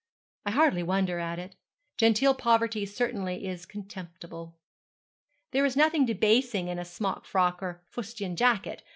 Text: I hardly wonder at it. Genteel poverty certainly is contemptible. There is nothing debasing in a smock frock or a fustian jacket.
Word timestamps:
I 0.47 0.49
hardly 0.49 0.81
wonder 0.81 1.19
at 1.19 1.37
it. 1.37 1.55
Genteel 1.97 2.33
poverty 2.33 2.87
certainly 2.87 3.45
is 3.45 3.67
contemptible. 3.67 4.57
There 5.51 5.63
is 5.63 5.77
nothing 5.77 6.07
debasing 6.07 6.69
in 6.69 6.79
a 6.79 6.85
smock 6.85 7.23
frock 7.23 7.61
or 7.61 7.69
a 7.85 7.91
fustian 7.91 8.35
jacket. 8.35 8.81